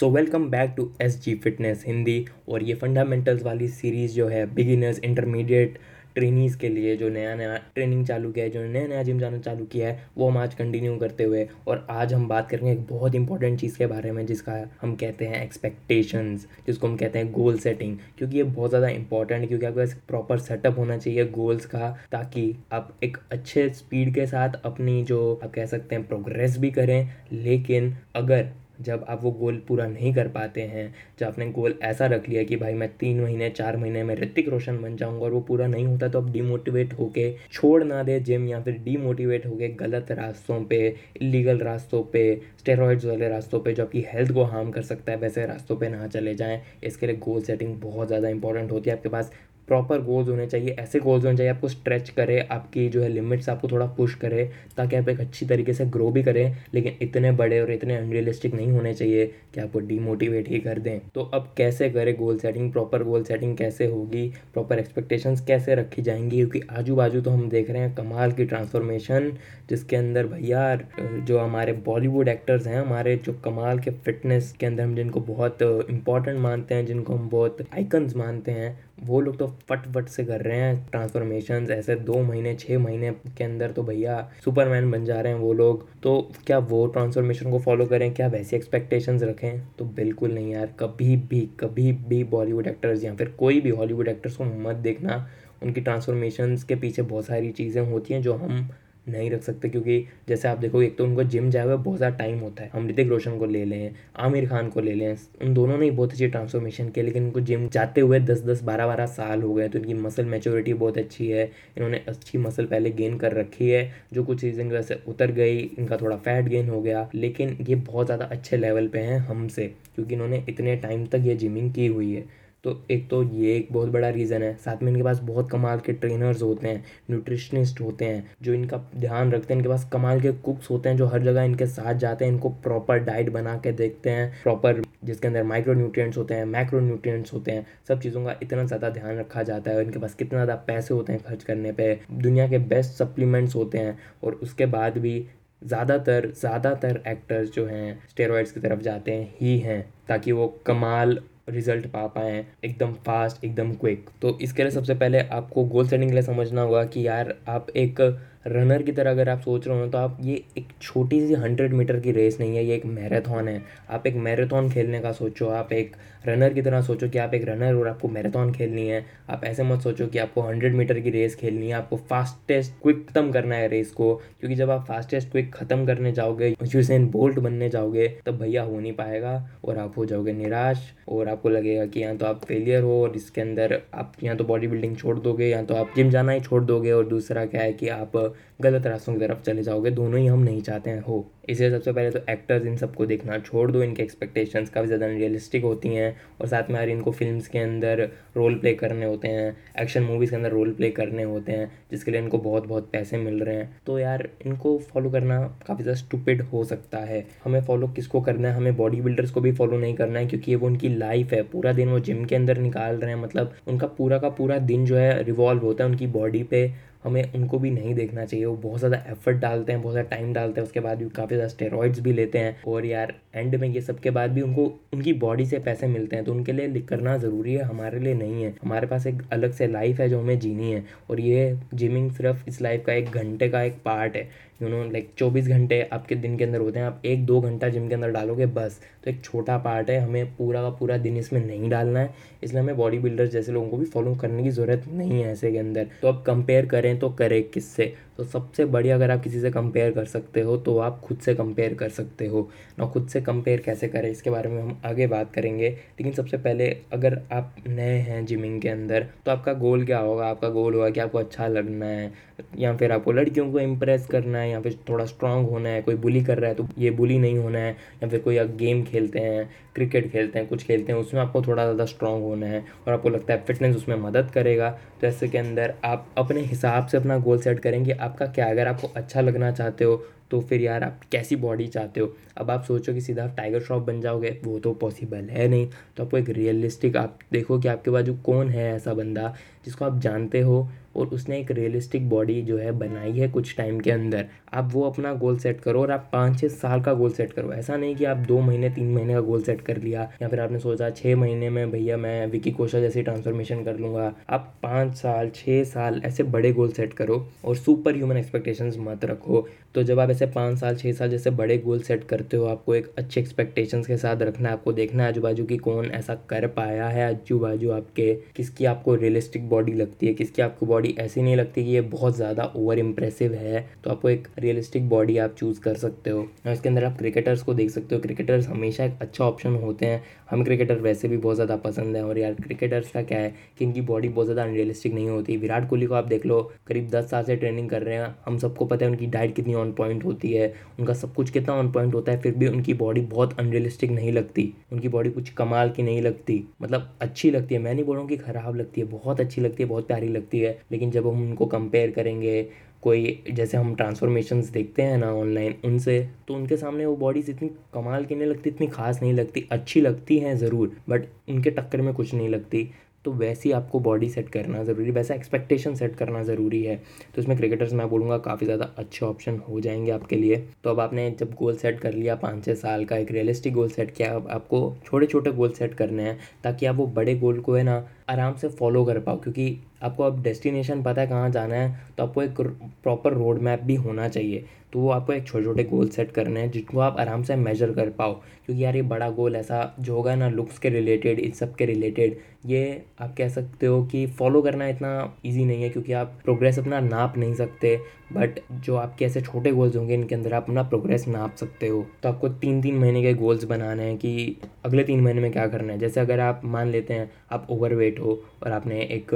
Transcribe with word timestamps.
So 0.00 0.08
welcome 0.10 0.44
back 0.50 0.74
to 0.76 0.86
S 1.02 1.18
G 1.22 1.34
fitness 1.34 1.82
Hindi 1.86 2.24
और 2.48 2.62
ये 2.62 2.74
fundamentals 2.74 3.42
वाली 3.42 3.68
सीरीज़ 3.68 4.12
जो 4.14 4.26
है 4.28 4.44
बिगिनर्स 4.54 4.98
इंटरमीडिएट 4.98 5.78
ट्रेनीज़ 6.14 6.58
के 6.58 6.68
लिए 6.68 6.94
जो 6.96 7.08
नया 7.08 7.34
नया 7.34 7.56
ट्रेनिंग 7.74 8.04
चालू 8.06 8.30
किया 8.32 8.44
है, 8.44 8.50
जो 8.50 8.62
नया 8.62 8.86
नया 8.86 9.02
जिम 9.02 9.18
जाना 9.18 9.38
चालू 9.38 9.64
किया 9.64 9.88
है, 9.88 10.06
वो 10.18 10.28
हम 10.28 10.38
आज 10.38 10.54
कंटिन्यू 10.54 10.96
करते 10.98 11.24
हुए 11.24 11.46
और 11.68 11.86
आज 11.90 12.14
हम 12.14 12.28
बात 12.28 12.48
करेंगे 12.50 12.72
एक 12.72 12.86
बहुत 12.86 13.14
इंपॉर्टेंट 13.14 13.58
चीज़ 13.60 13.78
के 13.78 13.86
बारे 13.86 14.12
में 14.12 14.24
जिसका 14.26 14.60
हम 14.82 14.94
कहते 14.96 15.26
हैं 15.26 15.42
एक्सपेक्टेशंस 15.44 16.46
जिसको 16.66 16.86
हम 16.86 16.96
कहते 16.96 17.18
हैं 17.18 17.32
गोल 17.32 17.58
सेटिंग 17.58 17.96
क्योंकि 18.18 18.36
ये 18.36 18.42
बहुत 18.44 18.70
ज़्यादा 18.70 18.88
इंपॉर्टेंट 18.90 19.40
है, 19.40 19.46
क्योंकि 19.46 19.66
आपके 19.66 19.80
पास 19.80 19.96
प्रॉपर 20.08 20.38
सेटअप 20.40 20.78
होना 20.78 20.98
चाहिए 20.98 21.24
गोल्स 21.30 21.66
का, 21.66 21.90
ताकि 22.12 22.54
आप 22.72 22.94
एक 23.02 23.18
अच्छे 23.32 23.68
स्पीड 23.70 24.14
के 24.14 24.26
साथ 24.26 24.60
अपनी 24.64 25.02
जो 25.04 25.20
आप 25.44 25.52
कह 25.54 25.66
सकते 25.66 25.96
हैं 25.96 26.06
प्रोग्रेस 26.06 26.58
भी 26.58 26.70
करें। 26.70 27.10
लेकिन 27.32 27.94
अगर 28.16 28.48
जब 28.80 29.04
आप 29.08 29.22
वो 29.22 29.30
गोल 29.32 29.56
पूरा 29.68 29.86
नहीं 29.86 30.12
कर 30.14 30.28
पाते 30.28 30.62
हैं, 30.62 30.92
जब 31.18 31.26
आपने 31.26 31.50
गोल 31.52 31.74
ऐसा 31.82 32.06
रख 32.06 32.28
लिया 32.28 32.42
कि 32.42 32.56
भाई 32.56 32.74
मैं 32.74 32.88
तीन 32.96 33.20
महीने, 33.20 33.50
चार 33.50 33.76
महीने 33.76 34.02
में 34.02 34.14
ऋतिक 34.16 34.48
रोशन 34.48 34.80
बन 34.82 34.96
जाऊँगा 34.96 35.24
और 35.24 35.32
वो 35.32 35.40
पूरा 35.40 35.66
नहीं 35.66 35.86
होता 35.86 36.08
तो 36.08 36.20
आप 36.20 36.30
डिमोटिवेट 36.30 36.92
होके 36.98 37.32
छोड़ 37.52 37.82
ना 37.84 38.02
दे 38.02 38.18
जिम 38.20 38.46
या 38.48 38.60
फिर 38.62 38.78
डीमोटिवेट 38.84 39.46
होके 39.46 39.68
गलत 39.76 40.12
रास्तों 40.12 40.62
पे 40.64 40.86
इलीगल 41.16 41.58
रास्तों 41.60 42.02
पे 42.12 42.22
स्टेरॉइड्स 42.58 43.04
वाले 43.04 43.28
रास्तों 43.28 43.60
पे 43.60 43.72
जो 43.72 43.82
आपकी 43.82 44.04
हेल्थ 44.08 44.32
को 44.32 44.44
हार्म 44.44 44.70
कर 44.70 44.82
सकता 44.82 45.12
है, 45.12 45.18
वैसे 45.18 45.46
रास्तों 45.46 45.76
पे 45.76 45.88
ना 45.88 46.06
चले 46.08 46.34
जाएँ। 46.34 46.60
इसके 46.84 47.06
लिए 47.06 47.16
गोल 47.18 47.42
सेटिंग 47.42 47.76
बहुत 47.80 48.06
ज़्यादा 48.08 48.28
इंपॉर्टेंट 48.28 48.72
होती 48.72 48.90
है। 48.90 48.96
आपके 48.96 49.08
पास 49.08 49.32
प्रॉपर 49.68 50.00
गोल्स 50.02 50.28
होने 50.28 50.46
चाहिए, 50.46 50.74
ऐसे 50.78 51.00
गोल्स 51.00 51.24
होने 51.24 51.36
चाहिए, 51.36 51.52
आपको 51.52 51.68
स्ट्रेच 51.68 52.08
करे, 52.10 52.38
आपकी 52.40 52.88
जो 52.88 53.02
है 53.02 53.08
लिमिट्स 53.08 53.48
आपको 53.48 53.68
थोड़ा 53.68 53.86
पुश 53.96 54.14
करे, 54.14 54.50
ताकि 54.76 54.96
आप 54.96 55.08
एक 55.08 55.20
अच्छी 55.20 55.46
तरीके 55.46 55.72
से 55.72 55.86
ग्रो 55.86 56.10
भी 56.10 56.22
करें, 56.22 56.56
लेकिन 56.74 56.96
इतने 57.02 57.32
बड़े 57.32 57.60
और 57.60 57.72
इतने 57.72 57.96
अनरियलिस्टिक 57.96 58.54
नहीं 58.54 58.70
होने 58.70 58.94
चाहिए 58.94 59.26
कि 59.54 59.60
आपको 59.60 59.80
डीमोटिवेट 59.80 60.48
ही 60.48 60.58
कर 60.58 60.78
दें। 60.78 60.98
तो 61.14 61.22
अब 61.34 61.52
कैसे 61.56 61.90
करें 61.90 62.14
goal 62.16 62.38
setting 62.38 62.70
proper 62.72 63.02
goal 63.02 63.24
setting 63.24 63.56
कैसे 63.56 63.86
होगी 63.86 64.26
प्रॉपर 64.52 64.78
एक्सपेक्टेशन 64.78 65.36
कैसे 65.46 65.74
रखी 65.74 66.02
जाएँगी, 66.02 66.36
क्योंकि 66.36 66.60
आजू 66.70 66.96
बाजू 66.96 67.20
तो 67.20 67.30
हम 67.30 67.48
देख 67.48 67.70
रहे 67.70 67.82
हैं 67.82 67.94
कमाल 67.94 68.32
की 68.32 68.44
ट्रांसफॉर्मेशन 68.44 69.32
जिसके 69.70 69.96
अंदर 69.96 70.26
भैया, 70.26 70.74
जो 71.00 71.38
हमारे 71.38 71.72
बॉलीवुड 71.86 72.28
एक्टर्स 72.28 72.66
हैं, 72.66 72.80
हमारे 72.80 73.16
जो 73.16 73.32
कमाल 73.44 73.78
के 73.78 73.90
फिटनेस 74.04 74.52
के 74.60 74.66
अंदर 74.66 74.82
हम 74.82 74.94
जिनको 74.96 75.20
बहुत 75.22 75.62
इंपॉर्टेंट 75.62 76.38
मानते 76.40 76.74
हैं, 76.74 76.86
जिनको 76.86 77.14
हम 77.14 77.28
बहुत 77.28 77.56
आइकन्स 77.74 78.16
मानते 78.16 78.52
हैं 78.52 78.76
वो 79.04 79.20
लोग 79.20 79.38
तो 79.38 79.46
फट 79.68 79.86
फट 79.94 80.08
से 80.08 80.24
कर 80.24 80.40
रहे 80.40 80.58
हैं 80.58 80.86
ट्रांसफॉर्मेशन 80.90 81.66
ऐसे 81.70 81.94
दो 81.96 82.18
महीने 82.22 82.54
छः 82.54 82.78
महीने 82.78 83.10
के 83.38 83.44
अंदर 83.44 83.70
तो 83.70 83.82
भैया 83.82 84.20
सुपरमैन 84.44 84.90
बन 84.90 85.04
जा 85.04 85.20
रहे 85.20 85.32
हैं 85.32 85.40
वो 85.40 85.52
लोग। 85.52 85.86
तो 86.02 86.20
क्या 86.46 86.58
वो 86.58 86.86
ट्रांसफॉर्मेशन 86.86 87.50
को 87.50 87.58
फॉलो 87.58 87.86
करें? 87.86 88.12
क्या 88.14 88.26
वैसी 88.26 88.56
एक्सपेक्टेशन 88.56 89.18
रखें? 89.18 89.60
तो 89.78 89.84
बिल्कुल 89.84 90.34
नहीं 90.34 90.52
यार। 90.52 90.74
कभी 90.80 91.16
भी 91.30 91.40
कभी 91.60 91.92
भी 91.92 92.22
बॉलीवुड 92.24 92.66
एक्टर्स 92.66 93.04
या 93.04 93.14
फिर 93.14 93.28
कोई 93.38 93.60
भी 93.60 93.70
हॉलीवुड 93.70 94.08
एक्टर्स 94.08 94.36
को 94.36 94.44
मत 94.44 94.76
देखना। 94.76 95.26
उनकी 95.62 95.80
ट्रांसफॉर्मेशन 95.80 96.56
के 96.68 96.74
पीछे 96.74 97.02
बहुत 97.02 97.26
सारी 97.26 97.50
चीज़ें 97.50 97.82
होती 97.82 98.14
हैं 98.14 98.22
जो 98.22 98.34
हम 98.34 98.68
नहीं 99.08 99.30
रख 99.30 99.42
सकते 99.42 99.68
क्योंकि 99.68 100.04
जैसे 100.28 100.48
आप 100.48 100.58
देखो 100.58 100.82
एक 100.82 100.96
तो 100.98 101.04
उनको 101.04 101.22
जिम 101.24 101.50
जाए 101.50 101.64
हुए 101.64 101.76
बहुत 101.78 101.98
ज़्यादा 101.98 102.16
टाइम 102.16 102.38
होता 102.40 102.62
है। 102.62 102.70
हम 102.72 102.88
ऋतिक 102.88 103.08
रोशन 103.08 103.38
को 103.38 103.46
ले 103.46 103.64
लें, 103.64 103.94
आमिर 104.18 104.48
खान 104.48 104.68
को 104.68 104.80
ले 104.80 104.94
लें, 104.94 105.16
उन 105.42 105.54
दोनों 105.54 105.78
ने 105.78 105.90
बहुत 105.92 106.12
अच्छी 106.12 106.26
ट्रांसफॉर्मेशन 106.28 106.88
किया 106.88 107.04
लेकिन 107.04 107.24
उनको 107.24 107.40
जिम 107.42 107.68
जाते 107.68 108.00
हुए 108.00 108.20
दस 108.20 108.42
दस, 108.42 108.62
बारह 108.62 108.86
बारह 108.86 109.06
साल 109.08 109.42
हो 109.42 109.54
गए 109.54 109.68
तो 109.68 109.78
इनकी 109.78 109.94
मसल 109.96 110.24
मेच्योरिटी 110.26 110.74
बहुत 110.74 110.98
अच्छी 110.98 111.28
है। 111.28 111.44
इन्होंने 111.76 112.02
अच्छी 112.08 112.38
मसल 112.38 112.66
पहले 112.66 112.90
गेन 112.92 113.16
कर 113.18 113.32
रखी 113.34 113.68
है, 113.68 113.90
जो 114.12 114.24
कुछ 114.24 114.40
चीज़ें 114.40 114.64
की 114.64 114.74
वजह 114.74 114.82
से 114.84 115.00
उतर 115.08 115.30
गई, 115.32 115.58
इनका 115.78 115.96
थोड़ा 115.96 116.16
फैट 116.18 116.48
गेन 116.48 116.68
हो 116.68 116.80
गया, 116.80 117.08
लेकिन 117.14 117.56
ये 117.68 117.74
बहुत 117.76 118.06
ज़्यादा 118.06 118.24
अच्छे 118.26 118.56
लेवल 118.56 118.88
पर 118.88 118.98
हैं 119.00 119.18
हमसे, 119.20 119.66
क्योंकि 119.94 120.14
इन्होंने 120.14 120.44
इतने 120.48 120.76
टाइम 120.78 121.06
तक 121.06 121.22
ये 121.24 121.34
जिमिंग 121.36 121.72
की 121.74 121.86
हुई 121.86 122.12
है। 122.12 122.24
तो 122.64 122.76
एक 122.90 123.08
तो 123.10 123.22
ये 123.24 123.54
एक 123.56 123.68
बहुत 123.72 123.88
बड़ा 123.88 124.08
रीज़न 124.08 124.42
है। 124.42 124.54
साथ 124.56 124.82
में 124.82 124.90
इनके 124.90 125.02
पास 125.02 125.18
बहुत 125.24 125.50
कमाल 125.50 125.80
के 125.80 125.92
ट्रेनर्स 125.94 126.42
होते 126.42 126.68
हैं 126.68 126.84
न्यूट्रिशनिस्ट 127.10 127.80
होते 127.80 128.04
हैं, 128.04 128.30
जो 128.42 128.54
इनका 128.54 128.76
ध्यान 128.96 129.32
रखते 129.32 129.54
हैं। 129.54 129.58
इनके 129.58 129.68
पास 129.68 129.88
कमाल 129.92 130.20
के 130.20 130.32
कुक्स 130.32 130.70
होते 130.70 130.88
हैं 130.88 130.96
जो 130.96 131.06
हर 131.06 131.22
जगह 131.22 131.42
इनके 131.42 131.66
साथ 131.68 131.94
जाते 131.96 132.24
हैं, 132.24 132.32
इनको 132.32 132.48
प्रॉपर 132.62 132.98
डाइट 133.00 133.30
बना 133.30 133.56
के 133.58 133.72
देखते 133.74 134.10
हैं 134.10 134.32
प्रॉपर 134.42 134.82
जिसके 135.04 135.28
अंदर 135.28 135.42
माइक्रो 135.44 135.74
न्यूट्रिएंट्स 135.74 136.18
होते 136.18 136.34
हैं 136.34 136.44
माइक्रो 136.46 136.80
न्यूट्रिएंट्स 136.80 137.32
होते 137.32 137.52
हैं, 137.52 137.66
सब 137.88 138.00
चीज़ों 138.00 138.24
का 138.24 138.34
इतना 138.42 138.64
ज़्यादा 138.64 138.90
ध्यान 138.90 139.18
रखा 139.18 139.42
जाता 139.44 139.70
है 139.70 139.76
और 139.76 139.82
इनके 139.82 139.98
पास 139.98 140.14
कितना 140.14 140.38
ज़्यादा 140.38 140.54
पैसे 140.66 140.94
होते 140.94 141.12
हैं 141.12 141.22
खर्च 141.22 141.44
करने 141.44 141.72
पर 141.72 141.98
दुनिया 142.12 142.48
के 142.48 142.58
बेस्ट 142.68 142.92
सप्लीमेंट्स 142.94 143.54
होते 143.54 143.78
हैं 143.78 143.98
और 144.24 144.34
उसके 144.42 144.66
बाद 144.68 144.98
भी 144.98 145.18
ज़्यादातर 145.62 146.30
ज़्यादातर 146.40 147.02
एक्टर्स 147.08 147.50
जो 147.52 147.64
हैं 147.66 147.98
स्टेरॉइड्स 148.08 148.52
की 148.52 148.60
तरफ़ 148.60 148.80
जाते 148.80 149.12
हैं, 149.12 149.34
ही 149.40 149.58
हैं, 149.58 149.82
ताकि 150.08 150.32
वो 150.32 150.46
कमाल 150.66 151.18
रिज़ल्ट 151.48 151.86
पा 151.86 152.06
पाएँ 152.06 152.46
एकदम 152.64 152.92
फास्ट, 153.06 153.44
एकदम 153.44 153.72
क्विक। 153.72 154.08
तो 154.22 154.38
इसके 154.38 154.62
लिए 154.62 154.70
सबसे 154.70 154.94
पहले 154.94 155.20
आपको 155.20 155.64
गोल 155.64 155.88
सेटिंग 155.88 156.10
के 156.10 156.14
लिए 156.14 156.22
समझना 156.22 156.62
होगा 156.62 156.84
कि 156.84 157.06
यार 157.06 157.34
आप 157.48 157.70
एक 157.76 158.00
रनर 158.46 158.82
की 158.82 158.92
तरह 158.92 159.10
अगर 159.10 159.28
आप 159.28 159.40
सोच 159.40 159.66
रहे 159.68 159.78
हो 159.78 159.86
तो 159.86 159.98
आप 159.98 160.18
ये 160.22 160.42
एक 160.58 160.68
छोटी 160.82 161.20
सी 161.26 161.34
हंड्रेड 161.34 161.72
मीटर 161.72 161.98
की 162.00 162.12
रेस 162.12 162.38
नहीं 162.40 162.56
है, 162.56 162.64
ये 162.64 162.74
एक 162.74 162.84
मैराथन 162.86 163.48
है। 163.48 163.62
आप 163.90 164.06
एक 164.06 164.14
मैराथन 164.16 164.70
खेलने 164.70 165.00
का 165.00 165.12
सोचो, 165.12 165.48
आप 165.48 165.72
एक 165.72 165.96
रनर 166.26 166.54
की 166.54 166.62
तरह 166.62 166.80
सोचो 166.82 167.08
कि 167.08 167.18
आप 167.18 167.34
एक 167.34 167.44
रनर 167.48 167.74
और 167.74 167.88
आपको 167.88 168.08
मैराथन 168.08 168.52
खेलनी 168.52 168.86
है। 168.88 169.04
आप 169.30 169.44
ऐसे 169.44 169.62
मत 169.62 169.82
सोचो 169.82 170.06
कि 170.06 170.18
आपको 170.18 170.42
हंड्रेड 170.42 170.74
मीटर 170.74 171.00
की 171.00 171.10
रेस 171.10 171.34
खेलनी 171.36 171.66
है, 171.66 171.72
आपको 171.72 171.96
फास्टेस्ट 172.10 172.72
क्विक 172.82 173.06
ख़त्म 173.08 173.32
करना 173.32 173.54
है 173.54 173.68
रेस 173.68 173.90
को। 173.90 174.14
क्योंकि 174.40 174.56
जब 174.56 174.70
आप 174.70 174.84
फास्टेस्ट 174.88 175.30
क्विक 175.30 175.54
ख़त्म 175.54 175.86
करने 175.86 176.12
जाओगे 176.12 176.48
यूसेन 176.64 177.06
बोल्ट 177.08 177.38
बनने 177.38 177.68
जाओगे, 177.68 178.08
तब 178.26 178.38
भैया 178.38 178.62
हो 178.62 178.80
नहीं 178.80 178.92
पाएगा 178.92 179.48
और 179.64 179.78
आप 179.78 179.98
हो 179.98 180.06
जाओगे 180.06 180.32
निराश 180.32 180.92
और 181.08 181.28
आपको 181.28 181.48
लगेगा 181.48 181.86
कि 181.86 182.00
यहाँ 182.00 182.16
तो 182.16 182.26
आप 182.26 182.44
फेलियर 182.44 182.82
हो 182.82 183.02
और 183.02 183.16
इसके 183.16 183.40
अंदर 183.40 183.78
आप 183.94 184.12
यहाँ 184.22 184.36
तो 184.36 184.44
बॉडी 184.44 184.66
बिल्डिंग 184.66 184.96
छोड़ 184.96 185.18
दोगे 185.18 185.48
या 185.48 185.62
तो 185.62 185.74
आप 185.74 185.92
जिम 185.96 186.10
जाना 186.10 186.32
ही 186.32 186.40
छोड़ 186.40 186.62
दोगे 186.64 186.92
और 186.92 187.06
दूसरा 187.08 187.44
क्या 187.46 187.62
है 187.62 187.72
कि 187.72 187.88
आप 187.88 188.16
pessoa. 188.30 188.47
गलत 188.58 188.86
रास्तों 188.86 189.12
की 189.14 189.20
तरफ़ 189.20 189.42
चले 189.42 189.62
जाओगे, 189.62 189.90
दोनों 189.90 190.20
ही 190.20 190.26
हम 190.26 190.40
नहीं 190.42 190.62
चाहते 190.62 190.90
हैं, 190.90 191.00
हो। 191.00 191.24
इसलिए 191.48 191.70
सबसे 191.70 191.92
पहले 191.92 192.10
तो 192.10 192.20
एक्टर्स 192.30 192.64
इन 192.66 192.76
सबको 192.76 193.06
देखना 193.06 193.38
छोड़ 193.38 193.70
दो, 193.70 193.82
इनके 193.82 194.02
एक्सपेक्टेशंस 194.02 194.70
काफ़ी 194.70 194.86
ज़्यादा 194.86 195.06
रियलिस्टिक 195.06 195.62
होती 195.64 195.88
हैं 195.88 196.16
और 196.40 196.46
साथ 196.46 196.70
में 196.70 196.76
यार 196.76 196.88
इनको 196.88 197.10
फिल्म्स 197.10 197.46
के 197.48 197.58
अंदर 197.58 198.00
रोल 198.36 198.54
प्ले 198.54 198.72
करने 198.74 199.06
होते 199.06 199.28
हैं 199.28 199.56
एक्शन 199.82 200.02
मूवीज़ 200.02 200.30
के 200.30 200.36
अंदर 200.36 200.50
रोल 200.50 200.72
प्ले 200.72 200.90
करने 200.90 201.22
होते 201.22 201.52
हैं, 201.52 201.70
जिसके 201.90 202.10
लिए 202.10 202.20
इनको 202.20 202.38
बहुत 202.38 202.66
बहुत 202.66 202.88
पैसे 202.92 203.18
मिल 203.18 203.42
रहे 203.42 203.56
हैं। 203.56 203.80
तो 203.86 203.98
यार, 203.98 204.28
इनको 204.46 204.76
फॉलो 204.92 205.10
करना 205.10 205.38
काफ़ी 205.66 205.82
ज़्यादा 205.82 205.98
स्टूपिड 205.98 206.42
हो 206.42 206.64
सकता 206.64 206.98
है। 207.00 207.24
हमें 207.44 207.60
फॉलो 207.62 207.88
किसको 207.88 208.20
करना 208.20 208.48
है? 208.48 208.54
हमें 208.54 208.76
बॉडी 208.76 209.00
बिल्डर्स 209.00 209.30
को 209.30 209.40
भी 209.40 209.52
फॉलो 209.52 209.78
नहीं 209.78 209.94
करना 209.94 210.18
है, 210.18 210.26
क्योंकि 210.26 210.50
ये 210.50 210.56
वो 210.56 210.66
उनकी 210.66 210.88
लाइफ 210.88 211.32
है। 211.32 211.42
पूरा 211.44 211.72
दिन 211.72 211.88
वो 211.88 212.00
जिम 212.00 212.24
के 212.24 212.36
अंदर 212.36 212.58
निकाल 212.58 212.96
रहे 212.96 213.14
हैं 213.14 213.22
मतलब 213.22 213.54
उनका 213.68 213.86
पूरा 213.98 214.18
का 214.18 214.28
पूरा 214.30 214.58
दिन 214.58 214.84
जो 214.86 214.96
है 214.96 215.22
रिवॉल्व 215.22 215.62
होता 215.62 215.84
है 215.84 215.90
उनकी 215.90 216.06
बॉडी 216.08 216.42
पे। 216.42 216.70
हमें 217.04 217.32
उनको 217.34 217.58
भी 217.58 217.70
नहीं 217.70 217.94
देखना 217.94 218.24
चाहिए। 218.24 218.44
वो 218.48 218.56
बहुत 218.58 218.78
ज़्यादा 218.78 219.02
एफर्ट 219.08 219.36
डालते 219.38 219.72
हैं, 219.72 219.80
बहुत 219.82 219.92
ज़्यादा 219.92 220.08
टाइम 220.08 220.32
डालते 220.32 220.60
हैं, 220.60 220.66
उसके 220.66 220.80
बाद 220.80 220.98
भी 220.98 221.08
काफ़ी 221.10 221.34
ज़्यादा 221.36 221.48
स्टेरॉइड्स 221.48 222.00
भी 222.00 222.12
लेते 222.12 222.38
हैं। 222.38 222.56
और 222.68 222.86
यार 222.86 223.14
एंड 223.34 223.54
में 223.54 223.68
ये 223.68 223.80
सब 223.80 223.98
के 224.00 224.10
बाद 224.10 224.30
भी 224.30 224.42
उनको, 224.42 224.64
उनकी 224.94 225.12
बॉडी 225.18 225.46
से 225.46 225.58
पैसे 225.60 225.86
मिलते 225.86 226.16
हैं 226.16 226.24
तो 226.24 226.32
उनके 226.32 226.52
लिए 226.52 226.80
करना 226.82 227.16
ज़रूरी 227.18 227.54
है, 227.54 227.64
हमारे 227.64 227.98
लिए 227.98 228.14
नहीं 228.14 228.42
है। 228.44 228.54
हमारे 228.62 228.86
पास 228.86 229.06
एक 229.06 229.22
अलग 229.32 229.52
से 229.52 229.66
लाइफ 229.66 230.00
है 230.00 230.08
जो 230.08 230.20
हमें 230.20 230.38
जीनी 230.38 230.72
है। 230.72 230.84
और 231.10 231.20
ये 231.20 231.58
जिमिंग 231.74 232.10
सिर्फ़ 232.12 232.48
इस 232.48 232.60
लाइफ 232.62 232.84
का 232.86 232.92
एक 232.92 233.10
घंटे 233.10 233.48
का 233.48 233.62
एक 233.62 233.76
पार्ट 233.84 234.16
है। 234.16 234.28
यू 234.60 234.68
नो 234.68 234.82
लाइक 234.84 235.10
चौबीस 235.18 235.48
घंटे 235.48 235.80
आपके 235.92 236.14
दिन 236.14 236.36
के 236.38 236.44
अंदर 236.44 236.60
होते 236.60 236.78
हैं, 236.78 236.86
आप 236.86 237.02
एक 237.06 237.24
दो 237.26 237.40
घंटा 237.40 237.68
जिम 237.68 237.86
के 237.88 237.94
अंदर 237.94 238.10
डालोगे, 238.10 238.46
बस। 238.48 238.80
तो 239.04 239.10
एक 239.10 239.22
छोटा 239.24 239.58
पार्ट 239.58 239.90
है, 239.90 239.98
हमें 240.00 240.34
पूरा 240.36 240.62
का 240.62 240.70
पूरा 240.70 240.96
दिन 240.98 241.16
इसमें 241.16 241.44
नहीं 241.46 241.68
डालना 241.70 242.00
है। 242.00 242.14
इसलिए 242.42 242.62
हमें 242.62 242.76
बॉडी 242.76 242.98
बिल्डर्स 242.98 243.30
जैसे 243.30 243.52
लोगों 243.52 243.68
को 243.68 243.76
भी 243.76 243.84
फॉलो 243.86 244.14
करने 244.14 244.42
की 244.42 244.50
ज़रूरत 244.50 244.84
नहीं 244.88 245.22
है 245.22 245.30
ऐसे 245.32 245.52
के 245.52 245.58
अंदर। 245.58 245.86
तो 246.02 246.08
आप 246.08 246.22
कंपेयर 246.26 246.66
करें 246.66 246.98
तो 246.98 247.10
करें 247.10 247.42
किससे? 247.44 247.92
तो 248.16 248.24
सबसे 248.24 248.64
बढ़िया 248.66 248.94
अगर 248.94 249.10
आप 249.10 249.22
किसी 249.22 249.40
से 249.40 249.50
कंपेयर 249.50 249.90
कर 249.92 250.04
सकते 250.06 250.40
हो 250.40 250.56
तो 250.58 250.76
आप 250.78 251.00
खुद 251.00 251.18
से 251.18 251.34
कंपेयर 251.34 251.74
कर 251.74 251.88
सकते 251.90 252.26
हो। 252.26 252.48
ना 252.78 252.86
खुद 252.86 253.08
से 253.08 253.20
कंपेयर 253.20 253.60
कैसे 253.60 253.88
करें, 253.88 254.10
इसके 254.10 254.30
बारे 254.30 254.48
में 254.50 254.60
हम 254.62 254.80
आगे 254.86 255.06
बात 255.06 255.32
करेंगे। 255.32 255.68
लेकिन 255.68 256.12
सबसे 256.12 256.36
पहले 256.38 256.68
अगर 256.92 257.20
आप 257.32 257.54
नए 257.68 257.98
हैं 258.00 258.24
जिमिंग 258.26 258.60
के 258.62 258.68
अंदर 258.68 259.06
तो 259.26 259.30
आपका 259.30 259.52
गोल 259.54 259.84
क्या 259.86 259.98
होगा? 259.98 260.26
आपका 260.26 260.48
गोल 260.50 260.74
होगा 260.74 260.90
कि 260.90 261.00
आपको 261.00 261.18
अच्छा 261.18 261.46
लगना 261.48 261.86
है, 261.86 262.12
या 262.58 262.76
फिर 262.76 262.92
आपको 262.92 263.12
लड़कियों 263.12 263.50
को 263.52 263.60
इम्प्रेस 263.60 264.06
करना 264.06 264.38
है 264.38 264.47
या 264.48 264.60
फिर 264.60 264.78
थोड़ा 264.88 265.04
स्ट्रांग 265.06 265.48
होना 265.48 265.68
है, 265.68 265.82
कोई 265.82 265.94
बुली 265.96 266.22
कर 266.24 266.38
रहा 266.38 266.50
है 266.50 266.56
तो 266.56 266.66
ये 266.78 266.90
बुली 266.92 267.18
नहीं 267.18 267.38
होना 267.38 267.58
है, 267.58 267.76
या 268.02 268.08
फिर 268.08 268.20
कोई 268.20 268.38
गेम 268.58 268.82
खेलते 268.84 269.18
हैं 269.18 269.48
क्रिकेट 269.74 270.10
खेलते 270.12 270.38
हैं, 270.38 270.48
कुछ 270.48 270.64
खेलते 270.64 270.92
हैं, 270.92 270.98
उसमें 271.00 271.20
आपको 271.20 271.42
थोड़ा 271.42 271.62
ज़्यादा 271.64 271.84
स्ट्रांग 271.86 272.22
होना 272.22 272.46
है 272.46 272.64
और 272.86 272.92
आपको 272.92 273.08
लगता 273.08 273.34
है 273.34 273.44
फिटनेस 273.46 273.76
उसमें 273.76 273.96
मदद 273.98 274.30
करेगा। 274.34 274.70
तो 275.00 275.06
ऐसे 275.06 275.28
के 275.28 275.38
अंदर 275.38 275.74
आप 275.84 276.06
अपने 276.18 276.40
हिसाब 276.42 276.86
से 276.86 276.96
अपना 276.96 277.18
गोल 277.18 277.38
सेट 277.40 277.60
करेंगे 277.60 277.92
आपका 277.92 278.26
क्या, 278.26 278.46
अगर 278.46 278.68
आपको 278.68 278.90
अच्छा 278.96 279.20
लगना 279.20 279.50
चाहते 279.52 279.84
हो 279.84 280.02
तो 280.30 280.40
फिर 280.40 280.60
यार 280.60 280.84
आप 280.84 281.00
कैसी 281.12 281.36
बॉडी 281.36 281.66
चाहते 281.66 282.00
हो? 282.00 282.14
अब 282.36 282.50
आप 282.50 282.64
सोचो 282.64 282.94
कि 282.94 283.00
सीधा 283.00 283.24
आप 283.24 283.34
टाइगर 283.36 283.60
श्रॉफ 283.60 283.82
बन 283.82 284.00
जाओगे, 284.00 284.38
वो 284.44 284.58
तो 284.58 284.72
पॉसिबल 284.72 285.28
है 285.30 285.48
नहीं। 285.48 285.68
तो 285.96 286.04
आपको 286.04 286.18
एक 286.18 286.28
रियलिस्टिक 286.28 286.96
आप 286.96 287.18
देखो 287.32 287.58
कि 287.58 287.68
आपके 287.68 287.90
बाजू 287.90 288.14
कौन 288.24 288.48
है 288.48 288.74
ऐसा 288.74 288.94
बंदा 288.94 289.34
जिसको 289.64 289.84
आप 289.84 289.98
जानते 290.00 290.40
हो 290.40 290.68
और 290.96 291.06
उसने 291.06 291.38
एक 291.38 291.50
रियलिस्टिक 291.50 292.08
बॉडी 292.08 292.40
जो 292.42 292.56
है 292.58 292.70
बनाई 292.72 293.12
है 293.12 293.28
कुछ 293.28 293.54
टाइम 293.56 293.80
के 293.80 293.90
अंदर। 293.90 294.26
आप 294.52 294.70
वो 294.72 294.82
अपना 294.82 295.12
गोल 295.14 295.38
सेट 295.38 295.60
करो 295.60 295.80
और 295.80 295.90
आप 295.90 296.08
पाँच 296.12 296.38
छः 296.40 296.48
साल 296.48 296.82
का 296.82 296.92
गोल 296.92 297.10
सेट 297.10 297.32
करो। 297.32 297.52
ऐसा 297.52 297.76
नहीं 297.76 297.96
कि 297.96 298.04
आप 298.04 298.16
दो 298.18 298.40
महीने, 298.40 298.70
तीन 298.70 298.90
महीने 298.94 299.14
का 299.14 299.20
गोल 299.20 299.42
सेट 299.42 299.60
कर 299.60 299.76
लिया 299.76 300.08
या 300.22 300.28
फिर 300.28 300.40
आपने 300.40 300.58
सोचा 300.58 300.90
छः 300.90 301.16
महीने 301.16 301.50
में 301.50 301.70
भैया 301.70 301.96
मैं 301.96 302.26
विकी 302.26 302.50
कोशा 302.50 302.80
जैसी 302.80 303.02
ट्रांसफॉर्मेशन 303.02 303.62
कर 303.64 303.78
लूँगा। 303.78 304.12
आप 304.30 304.52
पाँच 304.62 304.94
साल 304.94 305.30
छः 305.34 305.62
साल 305.64 306.00
ऐसे 306.04 306.22
बड़े 306.22 306.52
गोल 306.52 306.72
सेट 306.72 306.92
करो 306.92 307.26
और 307.44 307.56
सुपर 307.56 307.96
ह्यूमन 307.96 308.16
एक्सपेक्टेशंस 308.16 308.76
मत 308.78 309.04
रखो। 309.04 309.46
तो 309.74 309.82
जब 309.82 310.00
आप 310.00 310.10
ऐसे 310.18 310.26
पाँच 310.28 310.58
साल 310.58 310.76
छः 310.76 310.92
साल 310.92 311.10
जैसे 311.10 311.30
बड़े 311.30 311.56
गोल 311.58 311.80
सेट 311.80 312.04
करते 312.04 312.36
हो, 312.36 312.44
आपको 312.46 312.74
एक 312.74 312.86
अच्छे 312.98 313.20
एक्सपेक्टेशंस 313.20 313.86
के 313.86 313.96
साथ 313.96 314.22
रखना 314.22 314.48
है, 314.48 314.54
आपको 314.54 314.72
देखना 314.72 315.02
है 315.02 315.08
आजू 315.08 315.20
बाजू 315.20 315.44
की 315.46 315.56
कौन 315.58 315.86
ऐसा 315.88 316.14
कर 316.30 316.46
पाया 316.48 316.88
है 316.88 317.06
आजू 317.06 317.38
बाजू 317.38 317.70
आपके, 317.70 318.14
किसकी 318.36 318.64
आपको 318.64 318.94
रियलिस्टिक 318.94 319.48
बॉडी 319.48 319.72
लगती 319.72 320.06
है, 320.06 320.14
किसकी 320.14 320.42
आपको 320.42 320.66
बॉडी 320.66 320.94
ऐसी 320.98 321.22
नहीं 321.22 321.36
लगती 321.36 321.64
कि 321.64 321.70
ये 321.70 321.80
बहुत 321.92 322.16
ज़्यादा 322.16 322.44
ओवर 322.56 322.78
इम्प्रेसिव 322.78 323.34
है 323.34 323.64
तो 323.84 323.90
आपको 323.90 324.08
एक 324.10 324.26
रियलिस्टिक 324.38 324.88
बॉडी 324.88 325.18
आप 325.18 325.34
चूज़ 325.38 325.60
कर 325.60 325.74
सकते 325.76 326.10
हो। 326.10 326.20
और 326.20 326.52
इसके 326.52 326.68
अंदर 326.68 326.84
आप 326.84 326.98
क्रिकेटर्स 326.98 327.42
को 327.42 327.54
देख 327.54 327.70
सकते 327.70 327.94
हो 327.94 328.00
क्रिकेटर्स 328.00 328.48
हमेशा 328.48 328.84
एक 328.84 328.98
अच्छा 329.00 329.24
ऑप्शन 329.24 329.54
होते 329.56 329.86
हैं 329.86 330.02
हम 330.30 330.42
क्रिकेटर 330.44 330.78
वैसे 330.78 331.08
भी 331.08 331.16
बहुत 331.16 331.34
ज़्यादा 331.36 331.56
पसंद 331.56 331.96
है 331.96 332.04
और 332.04 332.18
यार 332.18 332.32
क्रिकेटर्स 332.34 332.90
का 332.90 333.02
क्या 333.02 333.18
है 333.18 333.34
कि 333.58 333.64
इनकी 333.64 333.80
बॉडी 333.80 334.08
बहुत 334.08 334.26
ज़्यादा 334.26 334.42
अनरियलिस्टिक 334.42 334.94
नहीं 334.94 335.08
होती। 335.08 335.36
विराट 335.36 335.68
कोहली 335.68 335.86
को 335.86 335.94
आप 335.94 336.04
देख 336.04 336.26
लो, 336.26 336.40
करीब 336.66 336.88
दस 336.90 337.10
साल 337.10 337.24
से 337.24 337.36
ट्रेनिंग 337.36 337.70
कर 337.70 337.82
रहे 337.82 337.94
हैं। 337.94 338.14
हम 338.26 338.38
सबको 338.38 338.64
पता 338.64 338.84
है 338.84 338.90
उनकी 338.90 339.06
डाइट 339.06 339.34
कितनी 339.36 339.54
ऑन 339.54 339.72
पॉइंट 339.72 340.04
होती 340.04 340.32
है। 340.32 340.52
उनका 340.78 340.94
सब 340.94 341.14
कुछ 341.14 341.30
कितना 341.30 341.54
ऑन 341.54 341.70
पॉइंट 341.72 341.94
होता 341.94 342.12
है, 342.12 342.20
फिर 342.20 342.34
भी 342.34 342.46
उनकी 342.46 342.74
बॉडी 342.74 343.00
बहुत 343.00 343.38
अनरियलिस्टिक 343.40 343.90
नहीं 343.90 344.12
लगती। 344.12 344.52
उनकी 344.72 344.88
बॉडी 344.88 345.10
कुछ 345.10 345.30
कमाल 345.30 345.70
की 345.70 345.82
नहीं 345.82 346.02
लगती। 346.02 346.42
मतलब 346.62 346.90
अच्छी 347.00 347.30
लगती 347.30 347.54
है। 347.54 347.60
मैं 347.60 347.74
नहीं 347.74 347.84
बोल 347.84 347.96
रहा 347.96 348.02
हूँ 348.02 348.08
कि 348.10 348.16
ख़राब 348.16 348.56
लगती 348.56 348.80
है। 348.80 348.86
बहुत 348.88 349.20
अच्छी 349.20 349.40
लगती 349.40 349.62
है, 349.62 349.68
बहुत 349.68 349.86
प्यारी 349.86 350.08
लगती 350.08 350.40
है। 350.40 350.58
लेकिन 350.72 350.90
जब 350.90 351.06
हम 351.06 351.22
उनको 351.22 351.46
कंपेयर 351.46 351.90
करेंगे 351.90 352.48
कोई 352.82 353.22
जैसे 353.30 353.56
हम 353.56 353.74
ट्रांसफॉर्मेशंस 353.74 354.50
देखते 354.50 354.82
हैं 354.82 354.98
ना 354.98 355.12
ऑनलाइन 355.12 355.54
उनसे 355.64 356.00
तो 356.28 356.34
उनके 356.34 356.56
सामने 356.56 356.86
वो 356.86 356.96
बॉडीज़ 356.96 357.30
इतनी 357.30 357.48
कमाल 357.74 358.04
की 358.04 358.14
नहीं 358.14 358.28
लगती, 358.28 358.50
इतनी 358.50 358.66
खास 358.66 359.02
नहीं 359.02 359.12
लगती, 359.14 359.46
अच्छी 359.52 359.80
लगती 359.80 360.18
हैं 360.18 360.36
ज़रूर 360.36 360.76
बट 360.88 361.06
उनके 361.28 361.50
टक्कर 361.50 361.80
में 361.80 361.94
कुछ 361.94 362.14
नहीं 362.14 362.28
लगती। 362.28 362.68
तो 363.04 363.12
वैसी 363.12 363.50
आपको 363.52 363.78
बॉडी 363.80 364.08
सेट 364.10 364.28
करना 364.28 364.62
ज़रूरी, 364.64 364.90
वैसा 364.90 365.14
एक्सपेक्टेशन 365.14 365.74
सेट 365.74 365.94
करना 365.96 366.22
ज़रूरी 366.22 366.62
है। 366.62 366.76
तो 367.14 367.22
इसमें 367.22 367.36
क्रिकेटर्स 367.36 367.72
मैं 367.72 367.88
बोलूँगा 367.90 368.18
काफ़ी 368.18 368.46
ज़्यादा 368.46 368.68
अच्छे 368.78 369.04
ऑप्शन 369.06 369.38
हो 369.48 369.60
जाएँगे 369.60 369.90
आपके 369.90 370.16
लिए। 370.16 370.36
तो 370.64 370.70
अब 370.70 370.80
आपने 370.80 371.10
जब 371.10 371.34
गोल 371.34 371.56
सेट 371.56 371.80
कर 371.80 371.94
लिया 371.94 372.14
पाँच 372.14 372.44
छः 372.44 372.54
साल 372.54 372.84
का, 372.84 372.96
एक 372.96 373.10
रियलिस्टिक 373.10 373.54
गोल 373.54 373.68
सेट 373.68 373.90
किया, 373.90 374.12
अब 374.14 374.28
आपको 374.30 374.76
छोटे 374.84 375.06
छोटे 375.06 375.30
गोल 375.30 375.52
सेट 375.52 375.74
करने 375.74 376.02
हैं, 376.02 376.18
ताकि 376.44 376.66
आप 376.66 376.76
वो 376.76 376.86
बड़े 376.86 377.14
गोल 377.14 377.40
को 377.40 377.54
है 377.54 377.62
ना, 377.62 377.88
आराम 378.10 378.34
से 378.34 378.48
फॉलो 378.48 378.84
कर 378.84 378.98
पाओ, 378.98 379.20
क्योंकि 379.20 379.58
आपको 379.82 380.02
अब 380.02 380.22
डेस्टिनेशन 380.22 380.82
पता 380.82 381.00
है 381.00 381.06
कहाँ 381.06 381.30
जाना 381.30 381.54
है 381.54 381.80
तो 381.98 382.04
आपको 382.04 382.22
एक 382.22 382.40
प्रॉपर 382.82 383.12
रोड 383.12 383.42
मैप 383.42 383.62
भी 383.62 383.74
होना 383.76 384.08
चाहिए। 384.08 384.44
तो 384.72 384.78
वो 384.78 384.90
आपको 384.90 385.12
एक 385.12 385.26
छोटे 385.26 385.44
छोटे 385.44 385.62
गोल 385.64 385.88
सेट 385.88 386.10
करने 386.12 386.40
हैं, 386.40 386.50
जिनको 386.50 386.78
आप 386.80 386.96
आराम 387.00 387.22
से 387.22 387.36
मेजर 387.36 387.70
कर 387.72 387.90
पाओ। 387.90 388.12
क्योंकि 388.46 388.64
यार 388.64 388.76
ये 388.76 388.82
बड़ा 388.82 389.08
गोल 389.10 389.36
ऐसा 389.36 389.74
जो 389.80 389.94
होगा 389.94 390.14
ना 390.14 390.28
लुक्स 390.28 390.58
के 390.58 390.68
रिलेटेड 390.68 391.18
इन 391.18 391.32
सब 391.32 391.54
के 391.54 391.66
रिलेटेड 391.66 392.18
ये 392.46 392.82
आप 393.00 393.14
कह 393.18 393.28
सकते 393.28 393.66
हो 393.66 393.82
कि 393.84 394.06
फॉलो 394.08 394.42
करना 394.42 394.66
इतना 394.68 394.90
ईजी 395.26 395.44
नहीं 395.44 395.62
है, 395.62 395.68
क्योंकि 395.70 395.92
आप 395.92 396.18
प्रोग्रेस 396.24 396.58
अपना 396.58 396.80
नाप 396.80 397.16
नहीं 397.18 397.34
सकते। 397.34 397.76
बट 398.12 398.40
जो 398.52 398.76
आपके 398.76 399.04
ऐसे 399.04 399.20
छोटे 399.20 399.50
गोल्स 399.52 399.76
होंगे, 399.76 399.94
इनके 399.94 400.14
अंदर 400.14 400.34
आप 400.34 400.42
अपना 400.42 400.62
प्रोग्रेस 400.62 401.06
नाप 401.08 401.34
सकते 401.36 401.68
हो। 401.68 401.84
तो 402.02 402.08
आपको 402.08 402.28
तीन 402.28 402.60
तीन 402.62 402.78
महीने 402.78 403.02
के 403.02 403.14
गोल्स 403.14 403.44
बनाने 403.44 403.84
हैं 403.84 403.96
कि 403.98 404.36
अगले 404.64 404.84
तीन 404.84 405.00
महीने 405.00 405.20
में 405.20 405.32
क्या 405.32 405.46
करना 405.46 405.72
है। 405.72 405.78
जैसे 405.78 406.00
अगर 406.00 406.20
आप 406.20 406.42
मान 406.44 406.68
लेते 406.68 406.94
हैं, 406.94 407.10
आप 407.32 407.46
ओवरवेट 407.50 408.00
हो 408.00 408.22
और 408.42 408.52
आपने 408.52 408.80
एक 408.82 409.14